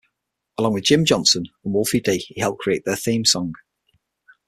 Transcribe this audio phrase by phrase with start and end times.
[0.57, 3.53] Along with Jim Johnston and Wolfie D, he helped create their theme song.